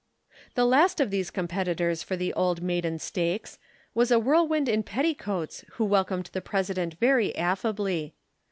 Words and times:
The 0.55 0.65
last 0.65 0.99
of 0.99 1.11
these 1.11 1.29
competitors 1.29 2.01
for 2.01 2.15
the 2.15 2.33
Old 2.33 2.63
Maiden 2.63 2.97
Stakes 2.97 3.59
was 3.93 4.09
a 4.09 4.17
whirlwind 4.17 4.67
in 4.67 4.81
petticoats 4.81 5.63
who 5.73 5.85
welcomed 5.85 6.31
the 6.33 6.41
President 6.41 6.95
very 6.95 7.35
affably. 7.37 8.15